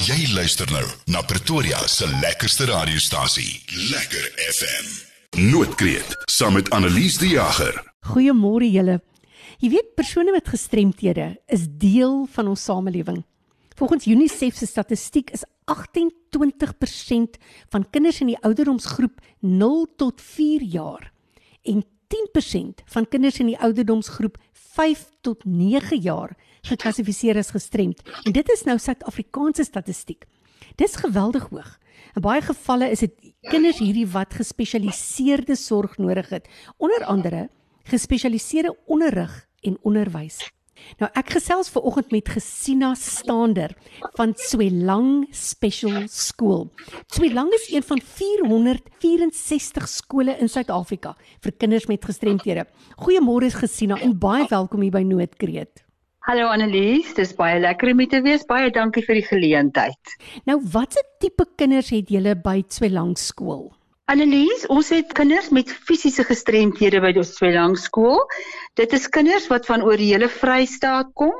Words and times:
Jy 0.00 0.30
luister 0.32 0.64
nou 0.72 0.86
na 1.12 1.20
Pretoria 1.28 1.76
se 1.84 2.06
lekkerste 2.22 2.64
radiostasie, 2.70 3.58
Lekker 3.90 4.30
FM. 4.48 4.86
Noordkreet 5.50 6.14
saam 6.32 6.54
met 6.56 6.70
Annelies 6.72 7.18
die 7.20 7.34
Jager. 7.34 7.76
Goeiemôre 8.08 8.64
julle. 8.72 8.94
Jy 9.60 9.74
weet 9.74 9.90
persone 10.00 10.32
met 10.32 10.48
gestremthede 10.48 11.26
is 11.52 11.66
deel 11.82 12.24
van 12.32 12.48
ons 12.48 12.64
samelewing. 12.64 13.20
Volgens 13.76 14.08
UNICEF 14.08 14.56
se 14.56 14.70
statistiek 14.70 15.34
is 15.36 15.44
28% 15.68 17.36
van 17.68 17.84
kinders 17.92 18.22
in 18.24 18.32
die 18.32 18.40
ouderdomsgroep 18.40 19.20
0 19.44 19.84
tot 20.00 20.24
4 20.24 20.64
jaar 20.78 21.10
en 21.68 21.84
10% 22.08 22.86
van 22.96 23.08
kinders 23.08 23.42
in 23.44 23.52
die 23.52 23.60
ouderdomsgroep 23.60 24.40
5 24.80 25.04
tot 25.20 25.44
9 25.44 26.00
jaar 26.00 26.32
geklassifiseer 26.68 27.38
as 27.40 27.52
gestremd. 27.54 28.02
En 28.24 28.32
dit 28.32 28.52
is 28.52 28.64
nou 28.68 28.78
Suid-Afrikaanse 28.78 29.64
statistiek. 29.64 30.26
Dis 30.76 30.96
geweldig 30.96 31.48
hoog. 31.50 31.78
In 32.14 32.24
baie 32.24 32.42
gevalle 32.42 32.90
is 32.90 33.04
dit 33.04 33.32
kinders 33.50 33.78
hierdie 33.78 34.06
wat 34.10 34.34
gespesialiseerde 34.34 35.56
sorg 35.56 35.98
nodig 35.98 36.28
het, 36.34 36.48
onder 36.76 37.04
andere 37.04 37.48
gespesialiseerde 37.90 38.76
onderrig 38.86 39.46
en 39.66 39.78
onderwys. 39.82 40.40
Nou 41.00 41.10
ek 41.18 41.34
gesels 41.36 41.68
ver 41.72 41.84
oggend 41.86 42.12
met 42.14 42.28
Gesina 42.32 42.94
Stander 42.96 43.74
van 44.16 44.32
Swelang 44.40 45.26
Special 45.36 46.06
School. 46.08 46.70
Swelang 47.12 47.52
is 47.56 47.68
een 47.72 47.84
van 47.84 48.00
464 48.00 49.88
skole 49.88 50.38
in 50.40 50.48
Suid-Afrika 50.48 51.16
vir 51.44 51.52
kinders 51.52 51.86
met 51.90 52.04
gestremthede. 52.04 52.66
Goeiemôre 53.04 53.52
Gesina 53.60 54.00
en 54.00 54.16
baie 54.18 54.48
welkom 54.48 54.80
hier 54.86 54.96
by 54.96 55.04
Noordkreet. 55.04 55.89
Hallo 56.30 56.46
Annelies, 56.54 57.08
dis 57.16 57.32
baie 57.34 57.56
lekker 57.58 57.90
om 57.90 57.98
hier 57.98 58.10
te 58.12 58.18
wees. 58.22 58.44
Baie 58.46 58.68
dankie 58.70 59.02
vir 59.02 59.16
die 59.18 59.24
geleentheid. 59.26 60.12
Nou, 60.46 60.60
watse 60.70 61.02
tipe 61.18 61.42
kinders 61.58 61.88
het 61.90 62.12
julle 62.14 62.36
by 62.38 62.60
Swelang 62.70 63.16
skool? 63.18 63.64
Annelies, 64.14 64.62
ons 64.70 64.92
het 64.94 65.10
kinders 65.18 65.48
met 65.50 65.72
fisiese 65.88 66.22
gestremthede 66.28 67.00
by 67.02 67.10
ons 67.18 67.32
Swelang 67.34 67.74
skool. 67.82 68.22
Dit 68.78 68.94
is 68.94 69.10
kinders 69.10 69.50
wat 69.50 69.66
van 69.66 69.82
oor 69.82 69.98
die 69.98 70.12
hele 70.12 70.30
Vrystaat 70.30 71.10
kom. 71.18 71.34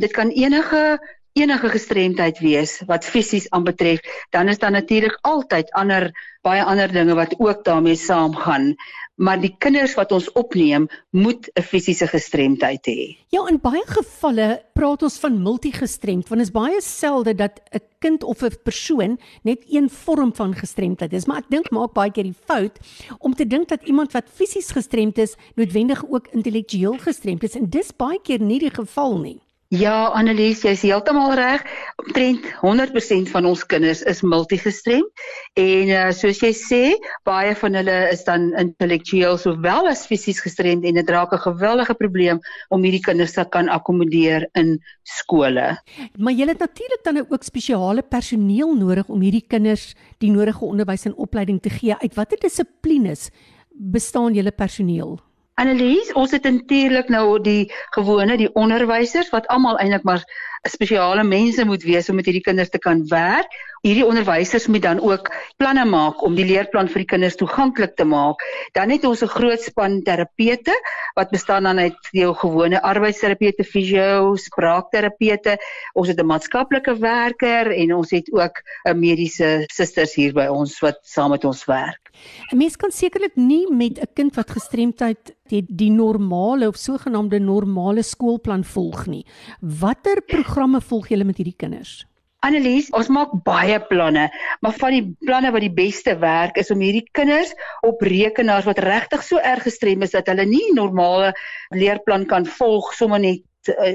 Dit 0.00 0.16
kan 0.16 0.32
enige 0.32 0.96
enige 1.36 1.68
gestremdheid 1.72 2.40
wees 2.44 2.74
wat 2.88 3.06
fisies 3.08 3.46
aanbetref, 3.56 4.00
dan 4.36 4.48
is 4.52 4.58
daar 4.60 4.72
natuurlik 4.72 5.16
altyd 5.28 5.70
ander 5.72 6.10
baie 6.44 6.64
ander 6.64 6.92
dinge 6.92 7.14
wat 7.16 7.32
ook 7.38 7.64
daarmee 7.64 7.96
saamgaan 7.96 8.74
maar 9.14 9.40
die 9.40 9.52
kinders 9.58 9.94
wat 9.94 10.12
ons 10.12 10.30
opneem 10.32 10.88
moet 11.10 11.50
'n 11.54 11.62
fisiese 11.62 12.06
gestremdheid 12.06 12.86
hê. 12.86 13.16
Ja, 13.28 13.46
in 13.48 13.60
baie 13.60 13.82
gevalle 13.86 14.62
praat 14.72 15.02
ons 15.02 15.18
van 15.18 15.42
multigestremd 15.42 16.28
want 16.28 16.40
dit 16.40 16.48
is 16.48 16.54
baie 16.54 16.80
selde 16.80 17.34
dat 17.34 17.60
'n 17.72 17.80
kind 17.98 18.22
of 18.22 18.42
'n 18.42 18.56
persoon 18.62 19.18
net 19.42 19.64
een 19.68 19.90
vorm 19.90 20.34
van 20.34 20.54
gestremdheid 20.54 21.12
is, 21.12 21.26
maar 21.26 21.38
ek 21.38 21.50
dink 21.50 21.70
maak 21.70 21.92
baie 21.92 22.10
keer 22.10 22.24
die 22.24 22.44
fout 22.46 22.78
om 23.18 23.34
te 23.34 23.46
dink 23.46 23.68
dat 23.68 23.82
iemand 23.82 24.12
wat 24.12 24.30
fisies 24.32 24.70
gestremd 24.70 25.18
is, 25.18 25.36
noodwendig 25.54 26.04
ook 26.08 26.28
intellektueel 26.28 26.98
gestremd 26.98 27.42
is 27.42 27.54
en 27.54 27.70
dis 27.70 27.96
baie 27.96 28.20
keer 28.22 28.40
nie 28.40 28.58
die 28.58 28.74
geval 28.74 29.18
nie. 29.18 29.40
Ja, 29.72 30.10
Annelies, 30.12 30.60
jy's 30.66 30.82
heeltemal 30.84 31.30
reg. 31.38 31.62
Omtrent 32.02 32.44
100% 32.60 33.30
van 33.32 33.46
ons 33.48 33.62
kinders 33.64 34.02
is 34.10 34.18
multigestremd 34.20 35.22
en 35.56 35.92
uh, 35.94 36.02
soos 36.12 36.42
jy 36.44 36.50
sê, 36.52 36.80
baie 37.24 37.54
van 37.56 37.78
hulle 37.80 37.94
is 38.12 38.20
dan 38.26 38.50
intellektueel 38.60 39.40
sowel 39.40 39.88
as 39.88 40.04
fisies 40.10 40.42
gestremd 40.44 40.84
en 40.84 41.00
dit 41.00 41.14
raak 41.16 41.32
'n 41.32 41.40
geweldige 41.46 41.96
probleem 41.96 42.42
om 42.68 42.84
hierdie 42.84 43.00
kinders 43.00 43.32
te 43.32 43.46
kan 43.48 43.72
akkommodeer 43.72 44.44
in 44.60 44.76
skole. 45.08 45.80
Maar 46.20 46.36
jy 46.36 46.52
het 46.52 46.60
natuurlik 46.60 47.04
dan 47.04 47.24
ook 47.24 47.42
spesiale 47.42 48.02
personeel 48.02 48.76
nodig 48.76 49.08
om 49.08 49.24
hierdie 49.24 49.46
kinders 49.48 49.94
die 50.20 50.30
nodige 50.30 50.68
onderwys 50.68 51.08
en 51.08 51.16
opleiding 51.16 51.62
te 51.62 51.70
gee. 51.70 51.96
Uit 51.96 52.14
watter 52.14 52.36
dissiplines 52.36 53.30
bestaan 53.72 54.34
julle 54.34 54.52
personeel? 54.52 55.31
Annelies, 55.60 56.12
ons 56.16 56.32
het 56.32 56.46
natuurlik 56.48 57.10
nou 57.12 57.40
die 57.44 57.72
gewone 57.92 58.36
die 58.40 58.48
onderwysers 58.56 59.28
wat 59.34 59.46
almal 59.52 59.76
eintlik 59.82 60.06
maar 60.08 60.24
spesiale 60.68 61.24
mense 61.28 61.64
moet 61.68 61.82
wees 61.84 62.08
om 62.08 62.16
met 62.16 62.28
hierdie 62.30 62.44
kinders 62.46 62.72
te 62.72 62.80
kan 62.80 63.02
werk. 63.08 63.52
Hierdie 63.82 64.04
onderwysers 64.06 64.68
moet 64.70 64.84
dan 64.84 65.00
ook 65.02 65.26
planne 65.58 65.82
maak 65.90 66.20
om 66.22 66.36
die 66.38 66.44
leerplan 66.46 66.86
vir 66.86 67.02
die 67.02 67.08
kinders 67.10 67.34
toeganklik 67.34 67.96
te 67.98 68.04
maak. 68.06 68.44
Dan 68.78 68.92
het 68.94 69.02
ons 69.08 69.24
'n 69.26 69.32
groot 69.32 69.58
span 69.58 69.96
terapeute 70.06 70.74
wat 71.16 71.32
bestaan 71.34 71.66
dan 71.66 71.78
uit 71.78 71.98
jou 72.12 72.30
gewone 72.34 72.78
arbeidsterapeute, 72.78 73.64
fisio, 73.64 74.36
spraakterapeute. 74.36 75.56
Ons 75.94 76.08
het 76.08 76.20
'n 76.20 76.26
maatskaplike 76.26 76.94
werker 77.00 77.72
en 77.74 77.94
ons 77.94 78.10
het 78.10 78.32
ook 78.32 78.62
'n 78.86 78.98
mediese 78.98 79.64
susters 79.66 80.14
hier 80.14 80.32
by 80.32 80.46
ons 80.46 80.78
wat 80.80 80.98
saam 81.02 81.30
met 81.30 81.44
ons 81.44 81.64
werk. 81.64 82.12
'n 82.52 82.56
Mens 82.56 82.76
kan 82.76 82.90
sekerlik 82.92 83.34
nie 83.36 83.66
met 83.66 83.98
'n 83.98 84.12
kind 84.14 84.36
wat 84.36 84.50
gestremdheid 84.50 85.34
het 85.50 85.66
die 85.68 85.90
normale 85.90 86.68
of 86.68 86.76
sogenaamde 86.76 87.40
normale 87.40 88.02
skoolplan 88.02 88.64
volg 88.64 89.06
nie. 89.06 89.26
Watter 89.60 90.22
programme 90.22 90.80
volg 90.80 91.08
julle 91.08 91.24
met 91.24 91.36
hierdie 91.36 91.56
kinders? 91.56 92.06
Annelies, 92.42 92.88
ons 92.90 93.06
maak 93.14 93.36
baie 93.46 93.78
planne, 93.86 94.24
maar 94.60 94.74
van 94.74 94.94
die 94.96 95.04
planne 95.22 95.52
wat 95.54 95.62
die 95.62 95.74
beste 95.74 96.16
werk 96.18 96.56
is 96.58 96.72
om 96.74 96.80
hierdie 96.82 97.04
kinders 97.14 97.52
op 97.86 98.02
rekenaars 98.02 98.66
wat 98.66 98.82
regtig 98.82 99.22
so 99.22 99.38
erg 99.38 99.62
gestrem 99.68 100.02
is 100.02 100.16
dat 100.16 100.26
hulle 100.26 100.48
nie 100.50 100.72
normale 100.74 101.30
leerplan 101.70 102.26
kan 102.26 102.48
volg 102.58 102.90
sommer 102.98 103.22
net 103.22 103.46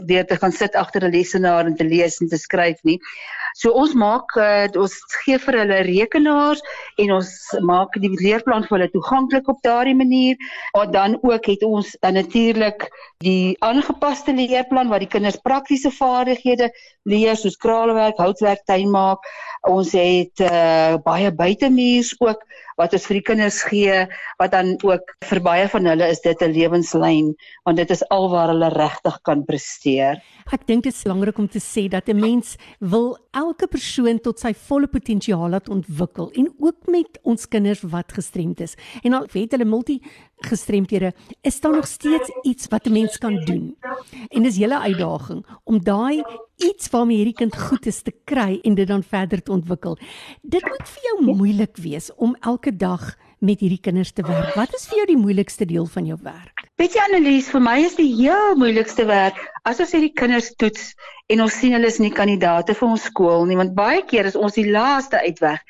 deur 0.07 0.23
te 0.23 0.37
gaan 0.39 0.55
sit 0.55 0.75
agter 0.79 1.03
'n 1.03 1.11
lesenaar 1.11 1.65
en 1.65 1.75
te 1.75 1.83
lees 1.83 2.21
en 2.21 2.29
te 2.31 2.37
skryf 2.37 2.79
nie. 2.83 2.99
So 3.57 3.73
ons 3.73 3.95
maak 3.97 4.35
uh, 4.37 4.67
ons 4.77 4.93
gee 5.23 5.39
vir 5.41 5.55
hulle 5.63 5.79
rekenaars 5.87 6.61
en 7.01 7.13
ons 7.15 7.29
maak 7.65 7.95
die 8.03 8.11
leerplan 8.13 8.67
vir 8.67 8.75
hulle 8.75 8.89
toeganklik 8.93 9.49
op 9.49 9.63
daardie 9.65 9.95
manier. 9.97 10.37
Maar 10.75 10.91
dan 10.93 11.17
ook 11.23 11.49
het 11.49 11.65
ons 11.65 11.95
dan 12.05 12.19
natuurlik 12.19 12.85
die 13.25 13.57
aangepaste 13.65 14.35
leerplan 14.37 14.93
waar 14.93 15.01
die 15.01 15.09
kinders 15.09 15.41
praktiese 15.41 15.89
vaardighede 15.95 16.69
leer 17.09 17.39
soos 17.39 17.57
kraalwerk, 17.57 18.21
houtwerk, 18.21 18.61
tuinmaak. 18.69 19.25
Ons 19.67 19.95
het 19.97 20.45
uh, 20.45 21.01
baie 21.01 21.33
buitemuurs 21.33 22.13
ook 22.21 22.45
wat 22.77 22.93
ons 22.93 23.07
vir 23.09 23.17
die 23.17 23.25
kinders 23.25 23.59
gee 23.65 24.03
wat 24.37 24.53
dan 24.53 24.75
ook 24.85 25.15
vir 25.25 25.41
baie 25.43 25.65
van 25.71 25.89
hulle 25.89 26.09
is 26.13 26.21
dit 26.21 26.41
'n 26.45 26.53
lewenslyn 26.53 27.33
want 27.65 27.77
dit 27.77 27.89
is 27.89 28.05
alwaar 28.13 28.53
hulle 28.53 28.69
regtig 28.69 29.17
kan 29.23 29.43
presteer. 29.45 30.21
Ek 30.53 30.67
dink 30.67 30.83
dit 30.83 30.93
is 30.93 31.03
belangrik 31.03 31.37
om 31.37 31.49
te 31.49 31.59
sê 31.59 31.89
dat 31.89 32.07
'n 32.07 32.19
mens 32.19 32.55
wil 32.79 33.17
persoon 33.53 34.19
tot 34.19 34.39
sy 34.39 34.53
volle 34.53 34.87
potensiaal 34.87 35.49
laat 35.49 35.69
ontwikkel 35.69 36.31
en 36.31 36.49
ook 36.59 36.87
met 36.87 37.19
ons 37.23 37.47
kinders 37.47 37.81
wat 37.81 38.11
gestremd 38.11 38.59
is. 38.59 38.75
En 39.03 39.13
al 39.13 39.27
weet 39.31 39.51
hulle 39.51 39.65
multi 39.65 40.01
gestremdhede, 40.45 41.13
is 41.41 41.59
daar 41.61 41.73
nog 41.73 41.87
steeds 41.87 42.31
iets 42.43 42.67
wat 42.67 42.85
'n 42.85 42.91
mens 42.91 43.17
kan 43.17 43.35
doen. 43.45 43.75
En 44.29 44.43
dis 44.43 44.55
julle 44.55 44.79
uitdaging 44.79 45.45
om 45.63 45.83
daai 45.83 46.23
iets 46.55 46.89
waarmee 46.89 47.17
hierdie 47.17 47.33
kind 47.33 47.57
goed 47.57 47.85
is 47.85 48.01
te 48.01 48.13
kry 48.23 48.59
en 48.63 48.75
dit 48.75 48.87
dan 48.87 49.03
verder 49.03 49.43
te 49.43 49.51
ontwikkel. 49.51 49.97
Dit 50.41 50.63
moet 50.63 50.87
vir 50.89 51.03
jou 51.03 51.35
moeilik 51.35 51.77
wees 51.77 52.15
om 52.15 52.35
elke 52.39 52.75
dag 52.75 53.17
met 53.39 53.59
hierdie 53.59 53.81
kinders 53.81 54.11
te 54.11 54.21
werk. 54.21 54.55
Wat 54.55 54.73
is 54.73 54.87
vir 54.87 54.97
jou 54.97 55.05
die 55.05 55.21
moeilikste 55.21 55.65
deel 55.65 55.85
van 55.85 56.05
jou 56.05 56.19
werk? 56.21 56.56
Weet 56.77 56.93
jy 56.93 57.01
Annelies, 57.07 57.47
vir 57.49 57.61
my 57.65 57.79
is 57.81 57.95
die 57.97 58.11
heel 58.19 58.51
moeilikste 58.61 59.07
werk 59.09 59.39
as 59.65 59.79
ons 59.81 59.95
hierdie 59.95 60.11
kinders 60.13 60.51
toets 60.61 60.91
en 61.33 61.41
ons 61.41 61.55
sien 61.57 61.73
hulle 61.73 61.89
is 61.89 61.97
nie 61.97 62.11
kandidaate 62.13 62.75
vir 62.77 62.85
ons 62.85 63.07
skool 63.09 63.47
nie, 63.49 63.57
want 63.57 63.73
baie 63.79 64.03
keer 64.11 64.29
is 64.29 64.37
ons 64.37 64.59
die 64.59 64.67
laaste 64.75 65.17
uitweg 65.23 65.63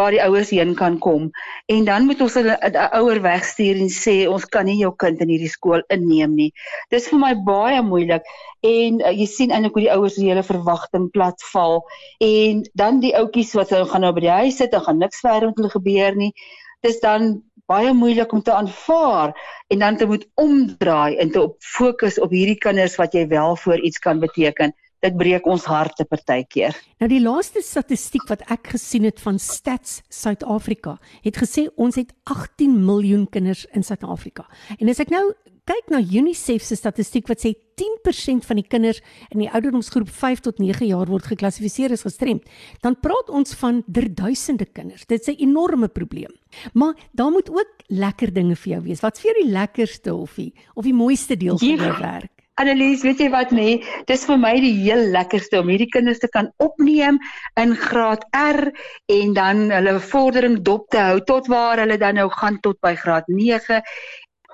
waar 0.00 0.16
die 0.16 0.22
ouers 0.24 0.54
heen 0.56 0.72
kan 0.78 0.96
kom. 1.04 1.28
En 1.68 1.84
dan 1.84 2.08
moet 2.08 2.24
ons 2.24 2.38
'n 2.40 2.56
ouer 2.96 3.20
wegstuur 3.28 3.76
en 3.84 3.92
sê 3.92 4.16
ons 4.24 4.48
kan 4.56 4.64
nie 4.64 4.80
jou 4.80 4.94
kind 5.04 5.20
in 5.20 5.36
hierdie 5.36 5.52
skool 5.52 5.84
inneem 5.92 6.32
nie. 6.40 6.50
Dis 6.88 7.12
vir 7.12 7.20
my 7.26 7.34
baie 7.52 7.84
moeilik 7.84 8.24
en 8.64 9.04
uh, 9.04 9.12
jy 9.12 9.28
sien 9.28 9.52
eintlik 9.52 9.76
hoe 9.76 9.84
die 9.84 9.94
ouers 9.98 10.16
se 10.16 10.24
hele 10.24 10.48
verwagting 10.48 11.10
platval 11.12 11.82
en 12.24 12.64
dan 12.72 13.04
die 13.04 13.12
ouetjies 13.12 13.52
wat 13.60 13.76
hulle 13.76 13.92
gaan 13.92 14.08
nou 14.08 14.16
by 14.16 14.30
die 14.30 14.36
huis 14.40 14.64
sit 14.64 14.72
en 14.72 14.88
gaan 14.88 15.04
niks 15.04 15.20
verder 15.20 15.52
met 15.52 15.60
hulle 15.60 15.76
gebeur 15.76 16.16
nie. 16.16 16.32
Dis 16.80 17.04
dan 17.04 17.42
baie 17.70 17.92
moeilik 17.96 18.32
om 18.32 18.42
te 18.42 18.52
aanvaar 18.52 19.34
en 19.72 19.78
dan 19.78 19.96
te 19.96 20.06
moet 20.06 20.26
omdraai 20.40 21.16
en 21.16 21.30
te 21.30 21.42
op 21.42 21.56
fokus 21.58 22.18
op 22.20 22.30
hierdie 22.30 22.58
kinders 22.60 22.96
wat 23.00 23.14
jy 23.16 23.26
wel 23.28 23.56
vir 23.56 23.80
iets 23.80 23.98
kan 23.98 24.20
beteken 24.20 24.74
dit 25.04 25.16
breek 25.20 25.46
ons 25.50 25.64
harte 25.68 26.06
partykeer. 26.08 26.76
Nou 27.02 27.08
die 27.10 27.20
laaste 27.22 27.62
statistiek 27.64 28.24
wat 28.30 28.44
ek 28.52 28.72
gesien 28.74 29.04
het 29.08 29.20
van 29.20 29.38
Stats 29.42 30.00
Suid-Afrika 30.08 30.96
het 31.26 31.40
gesê 31.40 31.66
ons 31.76 31.98
het 32.00 32.14
18 32.30 32.78
miljoen 32.86 33.26
kinders 33.28 33.66
in 33.76 33.84
Suid-Afrika. 33.84 34.46
En 34.78 34.88
as 34.92 35.02
ek 35.04 35.12
nou 35.12 35.26
kyk 35.68 35.88
na 35.92 36.00
UNICEF 36.00 36.64
se 36.64 36.76
statistiek 36.76 37.28
wat 37.30 37.40
sê 37.44 37.54
10% 37.80 38.44
van 38.46 38.60
die 38.60 38.66
kinders 38.68 39.00
in 39.32 39.42
die 39.42 39.48
ouderdomsgroep 39.50 40.10
5 40.12 40.44
tot 40.46 40.60
9 40.62 40.86
jaar 40.90 41.10
word 41.10 41.26
geklassifiseer 41.32 41.94
as 41.96 42.04
gestremd, 42.06 42.44
dan 42.84 42.98
praat 43.00 43.32
ons 43.32 43.56
van 43.62 43.82
duisende 43.88 44.66
kinders. 44.66 45.06
Dit 45.06 45.20
is 45.20 45.34
'n 45.34 45.42
enorme 45.48 45.88
probleem. 45.88 46.32
Maar 46.74 46.94
daar 47.12 47.30
moet 47.30 47.50
ook 47.50 47.70
lekker 47.88 48.32
dinge 48.32 48.56
vir 48.56 48.72
jou 48.72 48.82
wees. 48.82 49.00
Wat's 49.00 49.20
vir 49.20 49.32
jou 49.32 49.44
die 49.44 49.52
lekkerste 49.52 50.14
of 50.14 50.34
die 50.34 50.52
of 50.74 50.84
die 50.84 50.94
mooiste 50.94 51.36
deel 51.36 51.58
van 51.58 51.68
jou 51.68 51.98
werk? 51.98 52.30
Annelies, 52.54 53.02
weet 53.02 53.18
jy 53.18 53.30
wat 53.30 53.50
nee, 53.50 53.80
dis 54.06 54.24
vir 54.28 54.36
my 54.38 54.52
die 54.62 54.76
heel 54.84 55.10
lekkerste 55.10 55.58
om 55.58 55.68
hierdie 55.72 55.90
kinders 55.90 56.20
te 56.22 56.28
kan 56.30 56.52
opneem 56.62 57.18
in 57.58 57.74
graad 57.74 58.22
R 58.30 58.70
en 59.10 59.32
dan 59.34 59.64
hulle 59.74 59.98
vordering 59.98 60.60
dop 60.62 60.86
te 60.94 61.02
hou 61.02 61.18
tot 61.26 61.50
waar 61.50 61.82
hulle 61.82 61.98
dan 61.98 62.14
nou 62.14 62.28
gaan 62.30 62.60
tot 62.62 62.78
by 62.78 62.94
graad 62.94 63.26
9 63.26 63.80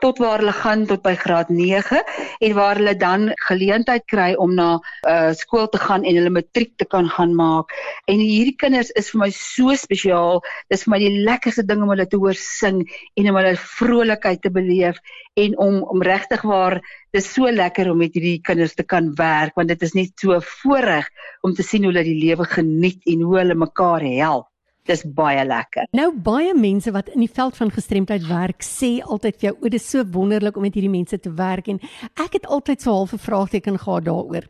tot 0.03 0.19
waar 0.23 0.43
hulle 0.43 0.55
gaan 0.57 0.87
tot 0.91 1.03
by 1.05 1.15
graad 1.21 1.51
9 1.55 2.01
en 2.41 2.55
waar 2.59 2.81
hulle 2.81 2.97
dan 2.97 3.29
geleentheid 3.47 4.07
kry 4.11 4.33
om 4.41 4.55
na 4.55 4.69
uh, 5.09 5.31
skool 5.37 5.69
te 5.69 5.81
gaan 5.83 6.05
en 6.05 6.19
hulle 6.21 6.33
matriek 6.35 6.73
te 6.81 6.89
kan 6.89 7.09
gaan 7.09 7.35
maak. 7.37 7.73
En 8.11 8.21
hierdie 8.23 8.57
kinders 8.57 8.93
is 9.01 9.11
vir 9.13 9.25
my 9.25 9.31
so 9.37 9.77
spesiaal. 9.77 10.43
Dis 10.73 10.87
vir 10.87 10.95
my 10.95 11.01
die 11.03 11.25
lekkerste 11.29 11.67
ding 11.67 11.85
om 11.85 11.93
hulle 11.93 12.09
te 12.11 12.21
hoor 12.21 12.39
sing 12.39 12.83
en 13.17 13.31
om 13.31 13.41
hulle 13.41 13.57
vrolikheid 13.79 14.43
te 14.43 14.53
beleef 14.55 15.01
en 15.41 15.57
om 15.59 15.81
om 15.83 16.03
regtig 16.03 16.43
waar 16.43 16.81
dis 17.15 17.33
so 17.35 17.51
lekker 17.51 17.91
om 17.91 17.99
met 18.03 18.15
hierdie 18.15 18.41
kinders 18.45 18.77
te 18.79 18.87
kan 18.87 19.13
werk 19.19 19.57
want 19.59 19.73
dit 19.73 19.83
is 19.87 19.97
net 19.99 20.13
so 20.21 20.39
voorreg 20.63 21.09
om 21.47 21.55
te 21.55 21.67
sien 21.67 21.85
hoe 21.85 21.93
hulle 21.93 22.07
die 22.07 22.19
lewe 22.21 22.47
geniet 22.57 23.03
en 23.07 23.27
hoe 23.27 23.39
hulle 23.43 23.59
mekaar 23.59 24.07
help 24.07 24.50
dis 24.89 25.05
baie 25.05 25.45
lekker. 25.45 25.89
Nou 25.93 26.11
baie 26.17 26.55
mense 26.55 26.93
wat 26.93 27.09
in 27.09 27.21
die 27.21 27.33
veld 27.33 27.57
van 27.57 27.71
gestremdheid 27.71 28.27
werk, 28.29 28.65
sê 28.65 29.01
altyd 29.03 29.41
vir 29.41 29.51
jou, 29.51 29.57
"O, 29.61 29.69
dis 29.69 29.91
so 29.91 30.05
wonderlik 30.05 30.57
om 30.57 30.63
met 30.63 30.75
hierdie 30.75 30.91
mense 30.91 31.19
te 31.21 31.33
werk." 31.33 31.69
En 31.69 31.81
ek 32.17 32.33
het 32.33 32.47
altyd 32.47 32.83
so 32.83 32.91
half 32.91 33.13
'n 33.13 33.19
vraagteken 33.19 33.79
gehad 33.79 34.05
daaroor. 34.05 34.45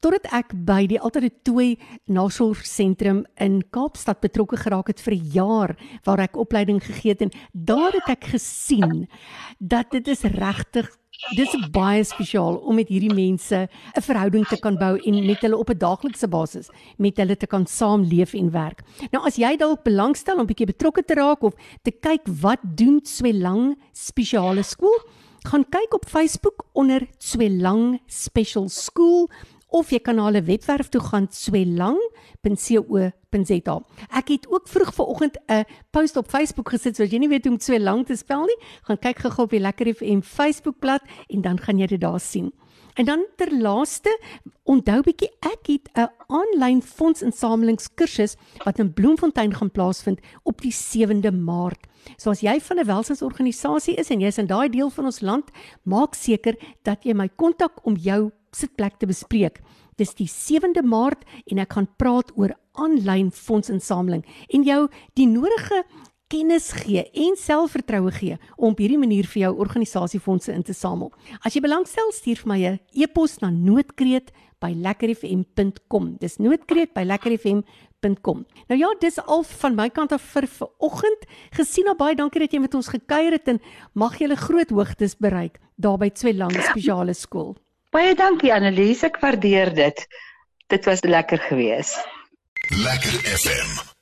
Totdat 0.00 0.28
ek 0.32 0.52
by 0.66 0.86
die 0.86 1.00
Altare 1.00 1.30
Tooi 1.42 1.78
Nasorgsentrum 2.04 3.24
in 3.42 3.62
Kaapstad 3.70 4.20
betrokke 4.20 4.56
geraak 4.56 4.86
het 4.88 5.00
vir 5.00 5.14
'n 5.14 5.30
jaar 5.32 5.76
waar 6.04 6.20
ek 6.20 6.36
opleiding 6.36 6.82
gegee 6.84 7.12
het 7.12 7.22
en 7.22 7.30
daar 7.52 7.92
het 7.92 8.08
ek 8.08 8.24
gesien 8.24 9.08
dat 9.58 9.90
dit 9.90 10.08
is 10.08 10.22
regtig 10.22 10.90
Dit 11.16 11.48
is 11.48 11.70
baie 11.72 12.02
spesiaal 12.04 12.58
om 12.68 12.76
met 12.76 12.90
hierdie 12.92 13.14
mense 13.14 13.56
'n 13.96 14.02
verhouding 14.04 14.44
te 14.46 14.58
kan 14.60 14.76
bou 14.76 14.98
en 15.00 15.26
met 15.26 15.40
hulle 15.40 15.56
op 15.56 15.70
'n 15.70 15.78
daaglikse 15.78 16.28
basis 16.28 16.68
met 16.98 17.16
hulle 17.16 17.36
te 17.36 17.46
kan 17.46 17.66
saamleef 17.66 18.34
en 18.34 18.50
werk. 18.50 18.82
Nou 19.10 19.24
as 19.24 19.36
jy 19.36 19.56
dalk 19.56 19.82
belangstel 19.82 20.38
om 20.38 20.46
bietjie 20.46 20.66
betrokke 20.66 21.04
te 21.04 21.14
raak 21.14 21.42
of 21.42 21.54
te 21.82 21.90
kyk 21.90 22.20
wat 22.40 22.60
doen 22.62 23.00
Swelang 23.02 23.78
spesiale 23.92 24.62
skool, 24.62 24.98
gaan 25.46 25.64
kyk 25.64 25.94
op 25.94 26.04
Facebook 26.04 26.64
onder 26.72 27.08
Swelang 27.18 28.00
Special 28.06 28.68
School 28.68 29.30
of 29.76 29.90
jy 29.92 30.00
kan 30.00 30.16
na 30.16 30.24
hulle 30.28 30.42
webwerf 30.46 30.88
toe 30.88 31.00
gaan 31.04 31.26
swelang.co.za. 31.30 33.12
Ek 34.16 34.28
het 34.32 34.46
ook 34.48 34.68
vroeg 34.68 34.94
vanoggend 34.96 35.36
'n 35.48 35.64
post 35.90 36.16
op 36.16 36.28
Facebook 36.28 36.68
gesit 36.68 36.96
sodat 36.96 37.12
jy 37.12 37.18
nie 37.18 37.28
weet 37.28 37.44
hoe 37.44 37.52
om 37.52 37.60
swelang 37.60 38.06
te 38.06 38.16
spel 38.16 38.44
nie. 38.44 38.58
Gaan 38.82 38.98
kyk 38.98 39.18
gou-gou 39.18 39.44
op 39.44 39.50
die 39.50 39.60
Lekker 39.60 39.94
FM 39.94 40.20
Facebookblad 40.20 41.02
en 41.28 41.40
dan 41.42 41.58
gaan 41.58 41.78
jy 41.78 41.86
dit 41.86 42.00
daar 42.00 42.20
sien. 42.20 42.52
En 42.96 43.04
dan 43.04 43.26
ter 43.36 43.52
laaste, 43.60 44.20
onthou 44.64 45.02
bietjie 45.04 45.28
ek 45.44 45.66
het 45.66 45.88
'n 45.94 46.08
aanlyn 46.26 46.82
fondsinsamelingskursus 46.82 48.36
wat 48.64 48.78
in 48.78 48.92
Bloemfontein 48.92 49.54
gaan 49.54 49.70
plaasvind 49.70 50.20
op 50.42 50.60
die 50.60 50.72
7de 50.72 51.32
Maart. 51.32 51.86
So 52.16 52.30
as 52.30 52.40
jy 52.40 52.60
van 52.60 52.78
'n 52.78 52.86
welsinsorganisasie 52.86 53.94
is 53.94 54.10
en 54.10 54.20
jy's 54.20 54.38
in 54.38 54.46
daai 54.46 54.68
deel 54.68 54.90
van 54.90 55.04
ons 55.04 55.20
land, 55.20 55.50
maak 55.82 56.14
seker 56.14 56.54
dat 56.82 57.04
jy 57.04 57.12
my 57.12 57.28
kontak 57.36 57.86
om 57.86 57.96
jou 57.96 58.30
sitplek 58.56 58.98
te 58.98 59.06
bespreek. 59.06 59.60
Dis 59.96 60.14
die 60.16 60.28
7de 60.28 60.82
Maart 60.84 61.24
en 61.46 61.58
ek 61.62 61.72
gaan 61.76 61.88
praat 62.00 62.32
oor 62.36 62.52
aanlyn 62.76 63.30
fondsinsameling 63.32 64.24
en 64.52 64.62
jou 64.66 64.88
die 65.16 65.28
nodige 65.30 65.84
kennis 66.32 66.72
gee 66.82 67.04
en 67.06 67.36
selfvertroue 67.38 68.10
gee 68.18 68.36
om 68.56 68.72
op 68.72 68.78
hierdie 68.82 68.98
manier 68.98 69.26
vir 69.30 69.40
jou 69.46 69.52
organisasiefondse 69.62 70.50
in 70.52 70.62
te 70.66 70.74
samel. 70.74 71.12
As 71.40 71.54
jy 71.54 71.60
belangstel, 71.64 72.12
stuur 72.12 72.36
vir 72.42 72.50
my 72.50 72.60
'n 72.66 72.80
e-pos 72.94 73.40
na 73.40 73.50
noodkreet@lekkerfm.com. 73.50 76.16
Dis 76.18 76.38
noodkreet@lekkerfm.com. 76.38 78.46
Nou 78.68 78.78
ja, 78.78 78.94
dis 79.00 79.18
al 79.18 79.42
van 79.42 79.74
my 79.74 79.90
kant 79.90 80.12
af 80.12 80.22
vir 80.22 80.46
vanoggend. 80.46 81.26
Gesien 81.50 81.96
baie 81.96 82.14
dankie 82.14 82.40
dat 82.40 82.52
jy 82.52 82.60
met 82.60 82.74
ons 82.74 82.88
gekuier 82.88 83.32
het 83.32 83.48
en 83.48 83.60
mag 83.94 84.18
jy 84.18 84.34
groot 84.34 84.70
hoogtes 84.70 85.16
bereik 85.16 85.58
daar 85.76 85.98
by 85.98 86.10
Tweelang 86.10 86.52
Spesiale 86.52 87.14
Skool. 87.14 87.56
Baie 87.96 88.12
dankie 88.12 88.50
Annelies, 88.52 89.06
ek 89.08 89.16
waardeer 89.22 89.70
dit. 89.72 90.02
Dit 90.68 90.84
was 90.84 91.00
lekker 91.08 91.40
geweest. 91.48 91.96
Lekker 92.84 93.20
FM 93.40 93.95